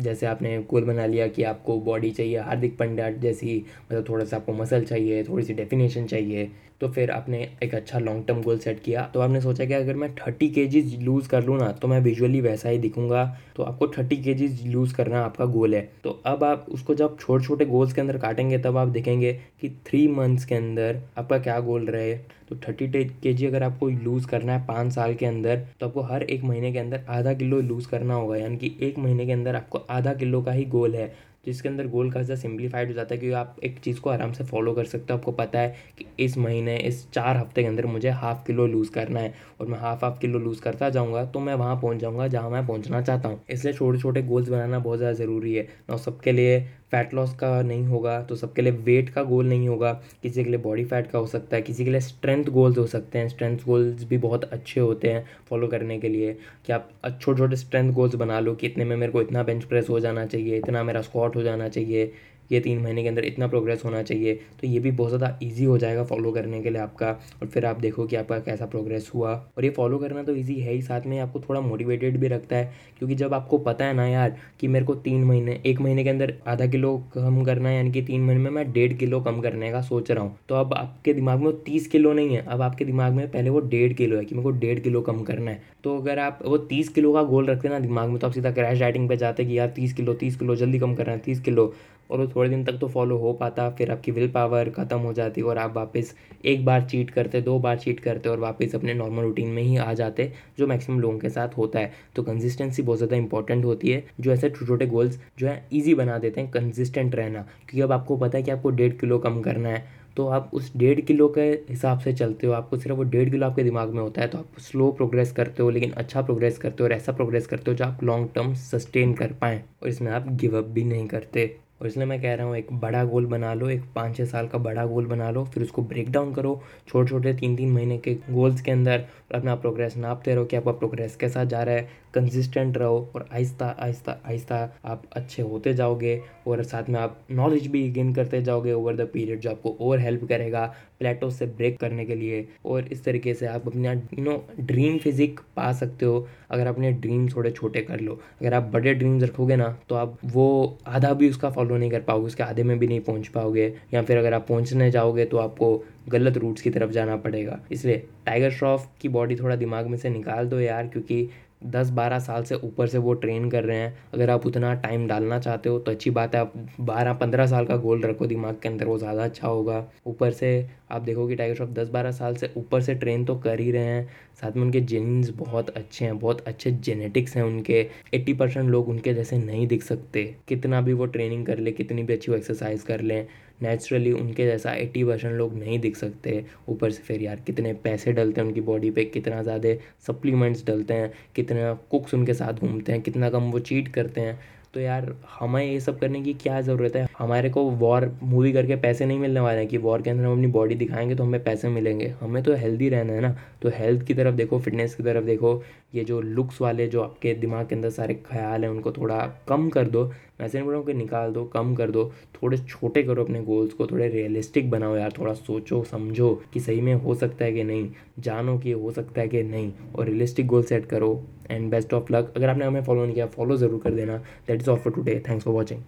जैसे 0.00 0.26
आपने 0.26 0.56
गोल 0.70 0.84
बना 0.84 1.06
लिया 1.06 1.26
कि 1.28 1.42
आपको 1.42 1.80
बॉडी 1.80 2.10
चाहिए, 2.10 2.38
हार्दिक 2.38 2.76
पंड्या 2.78 3.10
जैसी 3.10 3.64
मतलब 3.84 4.08
थोड़ा 4.08 4.24
सा 4.24 4.36
आपको 4.36 4.52
मसल 4.52 4.84
चाहिए, 4.84 5.22
थोड़ी 5.24 5.44
सी 5.44 5.54
डेफिनेशन 5.54 6.06
चाहिए। 6.06 6.50
तो 6.80 6.88
फिर 6.88 7.10
आपने 7.10 7.38
एक 7.62 7.74
अच्छा 7.74 7.98
लॉन्ग 7.98 8.24
टर्म 8.26 8.42
गोल 8.42 8.58
सेट 8.58 8.82
किया। 8.82 9.02
तो 9.14 9.20
आपने 9.20 9.40
सोचा 9.40 9.64
कि 9.64 9.74
अगर 9.74 9.94
मैं 9.94 10.14
थर्टी 10.16 10.48
के 10.50 10.66
लूज़ 10.98 11.28
कर 11.28 11.44
लूँ 11.44 11.58
ना 11.58 11.70
तो 11.72 11.88
मैं 11.88 12.00
विजुअली 12.00 12.40
वैसा 12.40 12.68
ही 12.68 12.78
दिखूँगा। 12.78 13.24
तो 13.56 13.62
आपको 13.62 13.88
थर्टी 13.88 14.16
के 14.18 14.34
लूज़ 14.66 14.94
करना 14.94 15.20
आपका 15.20 15.44
गोल 15.46 15.74
है। 15.74 15.80
तो 16.04 16.10
अब 16.26 16.44
आप 16.44 16.66
उसको 16.70 16.94
जब 16.94 17.16
छोटे 17.20 17.44
छोटे 17.44 17.64
गोल्स 17.66 17.92
के 17.92 18.00
अंदर 18.00 18.18
काटेंगे, 18.18 18.58
तब 18.58 18.76
आप 18.76 18.88
देखेंगे 18.88 19.32
कि 19.60 19.68
थ्री 19.86 20.06
मंथ्स 20.08 20.44
के 20.44 20.54
अंदर 20.54 21.00
आपका 21.18 21.38
क्या 21.38 21.58
गोल 21.60 21.86
रहे। 21.86 22.14
तो 22.48 22.56
थर्टी 22.58 23.04
के 23.14 23.32
जी 23.32 23.46
अगर 23.46 23.62
आपको 23.62 23.88
लूज़ 23.88 24.26
करना 24.26 24.52
है 24.52 24.66
पाँच 24.66 24.92
साल 24.92 25.14
के 25.14 25.26
अंदर 25.26 25.58
तो 25.80 25.86
आपको 25.86 26.02
हर 26.02 26.22
एक 26.22 26.44
महीने 26.44 26.72
के 26.72 26.78
अंदर 26.78 27.04
आधा 27.08 27.32
किलो 27.34 27.60
लूज़ 27.62 27.88
करना 27.88 28.14
होगा। 28.14 28.36
यानी 28.36 28.56
कि 28.56 28.76
एक 28.82 28.98
महीने 28.98 29.26
के 29.26 29.32
अंदर 29.32 29.56
आपको 29.56 29.78
आधा 29.90 30.14
किलो 30.14 30.42
का 30.42 30.52
ही 30.52 30.64
गोल 30.66 30.94
है। 30.94 31.12
जिसके 31.44 31.68
अंदर 31.68 31.86
गोल 31.88 32.10
खासा 32.12 32.34
सिंप्लीफाइड 32.36 32.88
हो 32.88 32.94
जाता 32.94 33.14
है 33.14 33.18
क्योंकि 33.20 33.34
आप 33.34 33.56
एक 33.64 33.78
चीज़ 33.78 34.00
को 34.00 34.10
आराम 34.10 34.32
से 34.32 34.44
फॉलो 34.44 34.72
कर 34.74 34.84
सकते 34.84 35.12
हो। 35.12 35.18
आपको 35.18 35.32
पता 35.32 35.58
है 35.58 35.74
कि 35.98 36.04
इस 36.20 36.36
महीने, 36.38 36.76
इस 36.78 37.10
चार 37.12 37.36
हफ़्ते 37.36 37.62
के 37.62 37.68
अंदर 37.68 37.86
मुझे 37.86 38.10
हाफ़ 38.10 38.44
किलो 38.46 38.66
लूज़ 38.66 38.90
करना 38.92 39.20
है 39.20 39.34
और 39.60 39.66
मैं 39.66 39.78
हाफ़ 39.78 40.04
हाफ़ 40.04 40.18
किलो 40.20 40.38
लूज़ 40.38 40.60
करता 40.62 40.88
जाऊँगा 40.90 41.24
तो 41.24 41.40
मैं 41.40 41.54
वहाँ 41.54 41.76
पहुँच 41.76 41.98
जाऊँगा 41.98 42.26
जहाँ 42.28 42.50
मैं 42.50 42.66
पहुँचना 42.66 43.00
चाहता 43.02 43.28
हूँ। 43.28 43.40
इसलिए 43.50 43.74
छोटे 43.74 43.98
छोटे 43.98 44.22
गोल्स 44.22 44.48
बनाना 44.48 44.78
बहुत 44.78 44.98
ज़्यादा 44.98 45.14
ज़रूरी 45.18 45.54
है। 45.54 45.66
ना 45.90 45.96
सबके 45.98 46.32
लिए 46.32 46.58
फैट 46.92 47.14
लॉस 47.14 47.34
का 47.34 47.60
नहीं 47.62 47.84
होगा 47.84 48.20
तो 48.22 48.36
सबके 48.36 48.62
लिए 48.62 48.72
वेट 48.72 49.08
का 49.10 49.22
गोल 49.22 49.46
नहीं 49.46 49.68
होगा। 49.68 49.92
किसी 50.22 50.44
के 50.44 50.50
लिए 50.50 50.58
बॉडी 50.60 50.84
फैट 50.84 51.10
का 51.10 51.18
हो 51.18 51.26
सकता 51.26 51.56
है, 51.56 51.62
किसी 51.62 51.84
के 51.84 51.90
लिए 51.90 52.00
स्ट्रेंथ 52.00 52.44
गोल्स 52.44 52.78
हो 52.78 52.86
सकते 52.86 53.18
हैं। 53.18 53.28
स्ट्रेंथ 53.28 53.58
गोल्स 53.58 54.04
भी 54.04 54.18
बहुत 54.18 54.44
अच्छे 54.44 54.80
होते 54.80 55.08
हैं 55.08 55.24
फॉलो 55.50 55.68
करने 55.68 55.98
के 55.98 56.08
लिए। 56.08 56.32
कि 56.66 56.72
आप 56.72 56.90
छोटे 57.20 57.38
छोटे 57.38 57.56
स्ट्रेंथ 57.56 57.92
गोल्स 57.92 58.14
बना 58.14 58.40
लो 58.40 58.54
कि 58.54 58.66
इतने 58.66 58.84
में 58.84 58.96
मेरे 58.96 59.12
को 59.12 59.22
इतना 59.22 59.42
बेंच 59.42 59.64
प्रेस 59.64 59.88
हो 59.90 60.00
जाना 60.00 60.26
चाहिए, 60.26 60.56
इतना 60.56 60.82
मेरा 60.82 61.00
स्क्वाट 61.02 61.36
हो 61.36 61.42
जाना 61.42 61.68
चाहिए। 61.68 62.12
ये 62.52 62.60
तीन 62.60 62.78
महीने 62.78 63.02
के 63.02 63.08
अंदर 63.08 63.24
इतना 63.24 63.46
प्रोग्रेस 63.46 63.82
होना 63.84 64.02
चाहिए 64.02 64.34
तो 64.60 64.66
ये 64.66 64.78
भी 64.78 64.90
बहुत 64.92 65.10
ज़्यादा 65.10 65.38
ईजी 65.42 65.64
हो 65.64 65.78
जाएगा 65.78 66.04
फॉलो 66.04 66.32
करने 66.32 66.62
के 66.62 66.70
लिए 66.70 66.80
आपका। 66.80 67.10
और 67.42 67.46
फिर 67.46 67.66
आप 67.66 67.80
देखो 67.80 68.06
कि 68.06 68.16
आपका 68.16 68.38
कैसा 68.40 68.66
प्रोग्रेस 68.66 69.10
हुआ। 69.14 69.32
और 69.56 69.64
ये 69.64 69.70
फॉलो 69.70 69.98
करना 69.98 70.22
तो 70.22 70.34
ईजी 70.36 70.54
है 70.54 70.72
ही, 70.72 70.82
साथ 70.82 71.06
में 71.06 71.18
आपको 71.20 71.40
थोड़ा 71.40 71.60
मोटिवेटेड 71.60 72.16
भी 72.20 72.28
रखता 72.28 72.56
है, 72.56 72.72
क्योंकि 72.98 73.14
जब 73.14 73.34
आपको 73.34 73.58
पता 73.60 73.84
है 73.84 73.94
ना 73.94 74.06
यार 74.06 74.36
कि 74.60 74.68
मेरे 74.68 74.84
को 74.84 74.94
तीन 74.96 75.24
महीने, 75.24 75.60
एक 75.66 75.80
महीने 75.80 76.04
के 76.04 76.10
अंदर 76.10 76.34
आधा 76.48 76.66
किलो 76.66 76.96
कम 77.14 77.42
करना 77.44 77.68
है, 77.68 77.76
यानी 77.76 77.92
कि 77.92 78.02
तीन 78.02 78.22
महीने 78.22 78.40
में 78.40 78.50
मैं 78.50 78.70
डेढ़ 78.72 78.92
किलो 78.94 79.20
कम 79.20 79.40
करने 79.40 79.70
का 79.72 79.80
सोच 79.82 80.10
रहा 80.10 80.24
हूँ 80.24 80.38
तो 80.48 80.54
अब 80.54 80.74
आपके 80.74 81.14
दिमाग 81.14 81.40
में 81.40 81.52
तीस 81.62 81.86
किलो 81.88 82.12
नहीं 82.12 82.34
है, 82.34 82.42
अब 82.42 82.62
आपके 82.62 82.84
दिमाग 82.84 83.12
में 83.12 83.30
पहले 83.30 83.50
वो 83.50 83.60
डेढ़ 83.60 83.92
किलो 83.92 84.16
है 84.16 84.24
कि 84.24 84.34
मेरे 84.34 84.42
को 84.42 84.50
डेढ़ 84.58 84.78
किलो 84.80 85.00
कम 85.02 85.22
करना 85.22 85.50
है। 85.50 85.62
तो 85.84 85.96
अगर 85.98 86.18
आप 86.18 86.38
वो 86.44 86.56
तीस 86.70 86.88
किलो 86.88 87.12
का 87.12 87.22
गोल 87.24 87.46
रखते 87.46 87.68
ना 87.68 87.78
दिमाग 87.78 88.08
में 88.08 88.18
तो 88.18 88.26
आप 88.26 88.32
सीधा 88.32 88.50
क्रैश 88.52 88.80
डाइटिंग 88.80 89.08
पे 89.08 89.16
जाते 89.16 89.44
कि 89.44 89.58
यार 89.58 89.68
तीस 89.70 89.92
किलो 89.92 90.14
तीस 90.14 90.36
किलो, 90.36 90.56
जल्दी 90.56 90.78
कम 90.78 90.94
करना 90.94 91.12
है, 91.12 91.18
तीस 91.18 91.40
किलो। 91.40 91.72
और 92.10 92.20
वो 92.20 92.26
थोड़े 92.26 92.48
दिन 92.50 92.64
तक 92.64 92.78
तो 92.80 92.88
फॉलो 92.88 93.16
हो 93.18 93.32
पाता, 93.32 93.68
फिर 93.70 93.90
आपकी 93.90 94.12
विल 94.12 94.30
पावर 94.30 94.70
ख़त्म 94.70 94.98
हो 94.98 95.12
जाती 95.12 95.42
और 95.42 95.58
आप 95.58 95.76
वापस 95.76 96.14
एक 96.44 96.64
बार 96.64 96.84
चीट 96.84 97.10
करते, 97.10 97.40
दो 97.40 97.58
बार 97.58 97.78
चीट 97.78 98.00
करते 98.00 98.28
और 98.28 98.38
वापस 98.40 98.74
अपने 98.74 98.94
नॉर्मल 98.94 99.22
रूटीन 99.22 99.48
में 99.48 99.62
ही 99.62 99.76
आ 99.78 99.92
जाते, 99.94 100.30
जो 100.58 100.66
मैक्सिमम 100.66 101.00
लोगों 101.00 101.18
के 101.18 101.28
साथ 101.30 101.56
होता 101.58 101.78
है। 101.78 101.92
तो 102.16 102.22
कंसिस्टेंसी 102.22 102.82
बहुत 102.82 102.98
ज़्यादा 102.98 103.16
इंपॉर्टेंट 103.16 103.64
होती 103.64 103.90
है। 103.90 104.04
जो 104.20 104.32
ऐसे 104.32 104.50
छोटे 104.50 104.66
छोटे 104.66 104.86
गोल्स 104.86 105.18
जो 105.38 105.46
है 105.46 105.64
ईजी 105.72 105.94
बना 105.94 106.18
देते 106.18 106.40
हैं 106.40 106.50
कंसिस्टेंट 106.50 107.14
रहना। 107.14 107.40
क्योंकि 107.40 107.80
अब 107.80 107.92
आपको 107.92 108.16
पता 108.16 108.38
है 108.38 108.44
कि 108.44 108.50
आपको 108.50 108.70
डेढ़ 108.70 108.92
किलो 108.94 109.18
कम 109.18 109.40
करना 109.42 109.68
है। 109.68 109.98
तो 110.16 110.26
आप 110.28 110.50
उस 110.54 110.72
डेढ़ 110.76 111.00
किलो 111.00 111.28
के 111.28 111.42
हिसाब 111.70 111.98
से 111.98 112.12
चलते 112.12 112.46
हो। 112.46 112.52
आपको 112.52 112.76
सिर्फ़ 112.76 112.96
वो 112.98 113.04
डेढ़ 113.04 113.30
किलो 113.30 113.46
आपके 113.46 113.62
दिमाग 113.62 113.90
में 113.90 114.00
होता 114.00 114.20
है 114.22 114.28
तो 114.28 114.38
आप 114.38 114.58
स्लो 114.60 114.90
प्रोग्रेस 114.92 115.32
करते 115.32 115.62
हो, 115.62 115.70
लेकिन 115.70 115.92
अच्छा 115.92 116.22
प्रोग्रेस 116.22 116.58
करते 116.58 116.82
हो 116.82 116.88
और 116.88 116.92
ऐसा 116.92 117.12
प्रोग्रेस 117.12 117.46
करते 117.46 117.70
हो 117.70 117.76
जो 117.76 117.84
आप 117.84 118.04
लॉन्ग 118.04 118.28
टर्म 118.34 118.54
सस्टेन 118.56 119.14
कर 119.14 119.32
पाएँ। 119.32 119.62
और 119.82 119.88
इसमें 119.88 120.10
आप 120.12 120.28
गिव 120.32 120.58
अप 120.58 120.64
भी 120.68 120.84
नहीं 120.84 121.06
करते। 121.08 121.54
और 121.80 121.86
इसलिए 121.86 122.06
मैं 122.06 122.20
कह 122.22 122.34
रहा 122.34 122.46
हूँ, 122.46 122.56
एक 122.56 122.72
बड़ा 122.72 123.04
गोल 123.04 123.26
बना 123.26 123.52
लो, 123.54 123.68
एक 123.70 123.82
पाँच 123.94 124.16
छः 124.16 124.24
साल 124.24 124.48
का 124.48 124.58
बड़ा 124.58 124.84
गोल 124.86 125.06
बना 125.06 125.30
लो, 125.30 125.44
फिर 125.44 125.62
उसको 125.62 125.82
ब्रेक 125.82 126.10
डाउन 126.12 126.32
करो 126.34 126.60
छोटे 126.88 127.08
छोटे 127.10 127.32
तीन 127.34 127.56
तीन 127.56 127.72
महीने 127.72 127.98
के 127.98 128.14
गोल्स 128.30 128.60
के 128.60 128.70
अंदर 128.70 129.04
अपना 129.34 129.54
प्रोग्रेस 129.54 129.96
नापते 129.96 130.34
रहो 130.34 130.44
कि 130.44 130.56
आपका 130.56 130.72
प्रोग्रेस 130.72 131.16
कैसा 131.16 131.44
जा 131.44 131.62
रहा 131.62 131.74
है 131.74 131.88
कंसिस्टेंट 132.14 132.76
रहो, 132.78 133.10
और 133.14 133.28
आहिस्ता 133.32 133.66
आहिस्ता 133.78 134.18
आहिस्ता 134.26 134.56
आप 134.84 135.02
अच्छे 135.12 135.42
होते 135.42 135.74
जाओगे, 135.74 136.20
और 136.46 136.62
साथ 136.62 136.88
में 136.90 137.00
आप 137.00 137.18
नॉलेज 137.30 137.66
भी 137.66 137.88
गेन 137.90 138.14
करते 138.14 138.42
जाओगे 138.42 138.72
ओवर 138.72 138.96
द 138.96 139.08
पीरियड 139.12 139.40
जो 139.40 139.50
आपको 139.50 139.76
और 139.80 140.00
हेल्प 140.00 140.24
करेगा 140.28 140.72
प्लेटो 141.00 141.30
से 141.30 141.46
ब्रेक 141.48 141.78
करने 141.80 142.04
के 142.04 142.14
लिए 142.14 142.46
और 142.66 142.88
इस 142.92 143.04
तरीके 143.04 143.34
से 143.34 143.46
आप 143.46 143.66
अपना 143.66 143.92
यू 143.92 144.22
नो 144.22 144.36
ड्रीम 144.60 144.98
फिजिक 144.98 145.40
पा 145.56 145.72
सकते 145.72 146.06
हो, 146.06 146.26
अगर 146.50 146.66
अपने 146.66 146.92
ड्रीम 146.92 147.28
थोड़े 147.28 147.50
छोटे 147.50 147.80
कर 147.82 148.00
लो। 148.00 148.20
अगर 148.40 148.54
आप 148.54 148.70
बड़े 148.72 148.94
ड्रीम्स 148.94 149.22
रखोगे 149.22 149.56
ना 149.56 149.68
तो 149.88 149.94
आप 149.94 150.18
वो 150.26 150.78
आधा 150.86 151.12
भी 151.12 151.30
उसका 151.30 151.50
फॉलो 151.50 151.76
नहीं 151.76 151.90
कर 151.90 152.00
पाओगे, 152.00 152.26
उसके 152.26 152.42
आधे 152.42 152.62
में 152.62 152.78
भी 152.78 152.86
नहीं 152.86 153.00
पहुँच 153.00 153.28
पाओगे। 153.28 153.72
या 153.94 154.02
फिर 154.02 154.18
अगर 154.18 154.34
आप 154.34 154.46
पहुँचने 154.48 154.90
जाओगे 154.90 155.24
तो 155.24 155.36
आपको 155.38 155.76
गलत 156.08 156.36
रूट्स 156.36 156.62
की 156.62 156.70
तरफ़ 156.70 156.90
जाना 156.90 157.16
पड़ेगा। 157.18 157.60
इसलिए 157.72 158.06
टाइगर 158.26 158.50
श्रॉफ 158.50 158.88
की 159.00 159.08
बॉडी 159.08 159.36
थोड़ा 159.36 159.56
दिमाग 159.56 159.86
में 159.86 159.96
से 159.98 160.10
निकाल 160.10 160.48
दो 160.48 160.60
यार, 160.60 160.86
क्योंकि 160.86 161.28
दस 161.62 161.90
बारह 161.90 162.18
साल 162.18 162.44
से 162.44 162.54
ऊपर 162.56 162.86
से 162.86 162.98
वो 162.98 163.12
ट्रेन 163.14 163.48
कर 163.50 163.64
रहे 163.64 163.78
हैं। 163.78 163.96
अगर 164.14 164.30
आप 164.30 164.46
उतना 164.46 164.72
टाइम 164.76 165.06
डालना 165.08 165.38
चाहते 165.38 165.68
हो 165.68 165.78
तो 165.78 165.90
अच्छी 165.92 166.10
बात 166.10 166.34
है, 166.34 166.40
आप 166.40 166.52
बारह 166.80 167.12
पंद्रह 167.14 167.46
साल 167.46 167.66
का 167.66 167.76
गोल 167.76 168.02
रखो 168.02 168.26
दिमाग 168.26 168.58
के 168.62 168.68
अंदर, 168.68 168.86
वो 168.86 168.98
ज़्यादा 168.98 169.24
अच्छा 169.24 169.48
होगा। 169.48 169.84
ऊपर 170.06 170.30
से 170.32 170.68
आप 170.90 171.02
देखो 171.02 171.26
कि 171.28 171.36
टाइगर 171.36 171.54
श्रॉफ 171.54 171.68
दस 171.70 171.88
बारह 171.88 172.10
साल 172.12 172.34
से 172.34 172.52
ऊपर 172.56 172.80
से 172.80 172.94
ट्रेन 172.94 173.24
तो 173.24 173.36
कर 173.36 173.60
ही 173.60 173.70
रहे 173.70 173.84
हैं। 173.84 174.08
साथ 174.40 174.56
में 174.56 174.62
उनके 174.62 174.80
जीन्स 174.82 175.30
बहुत 175.36 175.70
अच्छे 175.70 176.04
हैं, 176.04 176.18
बहुत 176.18 176.40
अच्छे 176.40 176.70
जेनेटिक्स 176.70 177.36
हैं 177.36 177.42
उनके। 177.42 177.86
एट्टी 178.14 178.32
परसेंट 178.34 178.70
लोग 178.70 178.88
उनके 178.88 179.14
जैसे 179.14 179.38
नहीं 179.38 179.66
दिख 179.66 179.82
सकते। 179.82 180.24
कितना 180.48 180.80
भी 180.80 180.92
वो 180.92 181.06
ट्रेनिंग 181.06 181.46
कर 181.46 181.58
ले, 181.58 181.72
कितनी 181.72 182.02
भी 182.02 182.14
अच्छी 182.14 182.30
वो 182.32 182.36
एक्सरसाइज 182.38 182.82
कर 182.82 183.00
लें 183.00 183.26
नेचुरली 183.62 184.12
उनके 184.12 184.46
जैसा 184.46 184.72
एट्टी 184.74 185.04
परसेंट 185.04 185.34
लोग 185.34 185.54
नहीं 185.54 185.78
दिख 185.78 185.96
सकते। 185.96 186.44
ऊपर 186.68 186.90
से 186.90 187.02
फिर 187.02 187.22
यार 187.22 187.40
कितने 187.46 187.72
पैसे 187.74 188.12
डलते 188.12 188.40
हैं 188.40 188.48
उनकी 188.48 188.60
बॉडी 188.60 188.90
पे, 188.90 189.04
कितना 189.04 189.42
ज़्यादा 189.42 189.74
सप्लीमेंट्स 190.06 190.64
डलते 190.66 190.94
हैं, 190.94 191.12
कितना 191.36 191.72
कुक्स 191.90 192.14
उनके 192.14 192.34
साथ 192.34 192.60
घूमते 192.60 192.92
हैं, 192.92 193.00
कितना 193.02 193.30
कम 193.30 193.50
वो 193.50 193.58
चीट 193.60 193.88
करते 193.88 194.20
हैं। 194.20 194.38
तो 194.74 194.80
यार, 194.80 195.16
हमें 195.40 195.64
ये 195.64 195.80
सब 195.80 195.98
करने 195.98 196.22
की 196.22 196.34
क्या 196.34 196.60
ज़रूरत 196.60 196.96
है? 196.96 197.08
हमारे 197.18 197.50
को 197.50 197.62
वॉर 197.70 198.18
मूवी 198.22 198.52
करके 198.52 198.76
पैसे 198.76 199.06
नहीं 199.06 199.18
मिलने 199.18 199.40
वाले 199.40 199.58
हैं 199.58 199.68
कि 199.68 199.78
वॉर 199.78 200.02
के 200.02 200.10
अंदर 200.10 200.24
हम 200.24 200.32
अपनी 200.32 200.46
बॉडी 200.46 200.74
दिखाएँगे 200.74 201.14
तो 201.14 201.24
हमें 201.24 201.44
पैसे 201.44 201.68
मिलेंगे। 201.68 202.14
हमें 202.20 202.42
तो 202.42 202.54
हेल्दी 202.54 202.88
रहना 202.88 203.12
है 203.12 203.20
ना। 203.20 203.36
तो 203.62 203.68
हेल्थ 203.68 204.06
की 204.06 204.14
तरफ़ 204.14 204.34
देखो 204.34 204.58
फिटनेस 204.58 204.94
की 204.94 205.02
तरफ़ 205.02 205.24
देखो, 205.24 205.62
ये 205.94 206.04
जो 206.04 206.20
लुक्स 206.20 206.60
वाले 206.60 206.86
जो 206.86 207.02
आपके 207.02 207.34
दिमाग 207.34 207.68
के 207.68 207.74
अंदर 207.74 207.90
सारे 207.90 208.14
ख्याल 208.14 208.62
हैं, 208.62 208.70
उनको 208.70 208.92
थोड़ा 208.92 209.18
कम 209.48 209.68
कर 209.68 209.88
दो। 209.88 210.04
मैं 210.04 210.46
ऐसे 210.46 210.58
नहीं 210.58 210.64
बोल 210.64 210.74
रहा 210.74 210.78
हूँ 210.78 210.86
कि 210.86 210.94
निकाल 210.94 211.32
दो, 211.32 211.44
कम 211.44 211.74
कर 211.74 211.90
दो। 211.90 212.12
थोड़े 212.34 212.58
छोटे 212.58 213.02
करो 213.02 213.24
अपने 213.24 213.42
गोल्स 213.42 213.72
को, 213.72 213.86
थोड़े 213.86 214.08
रियलिस्टिक 214.08 214.70
बनाओ 214.70 214.96
यार। 214.96 215.12
थोड़ा 215.18 215.34
सोचो, 215.34 215.84
समझो 215.84 216.42
कि 216.54 216.60
सही 216.60 216.80
में 216.80 216.94
हो 216.94 217.14
सकता 217.14 217.44
है 217.44 217.52
कि 217.52 217.64
नहीं। 217.64 217.90
जानो 218.18 218.58
कि 218.58 218.72
हो 218.72 218.90
सकता 218.90 219.20
है 219.20 219.28
कि 219.28 219.42
नहीं। 219.42 219.72
और 219.98 220.06
रियलिस्टिक 220.06 220.46
गोल 220.46 220.62
सेट 220.62 220.86
करो। 220.86 221.26
एंड 221.50 221.70
बेस्ट 221.70 221.94
ऑफ़ 221.94 222.12
लक 222.12 222.32
अगर 222.36 222.48
आपने 222.48 222.64
हमें 222.64 222.82
फॉलो 222.84 223.04
नहीं 223.04 223.14
किया 223.14 223.26
फॉलो 223.26 223.56
ज़रूर 223.56 223.80
कर 223.84 223.90
देना। 223.90 224.16
That 224.16 224.59
that 224.60 224.64
is 224.64 224.68
all 224.68 224.76
for 224.76 224.90
today. 224.90 225.18
Thanks 225.18 225.44
for 225.44 225.52
watching. 225.52 225.78